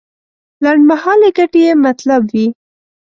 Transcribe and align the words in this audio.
لنډمهالې 0.63 1.29
ګټې 1.37 1.61
یې 1.67 1.73
مطلب 1.85 2.21
وي. 2.33 2.47